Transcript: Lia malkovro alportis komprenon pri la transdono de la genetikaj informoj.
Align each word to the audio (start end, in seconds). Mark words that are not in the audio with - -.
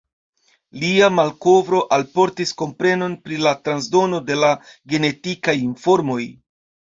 Lia 0.83 1.09
malkovro 1.17 1.81
alportis 1.97 2.53
komprenon 2.63 3.13
pri 3.27 3.37
la 3.43 3.53
transdono 3.67 4.21
de 4.31 4.39
la 4.45 4.51
genetikaj 4.95 5.57
informoj. 5.69 6.21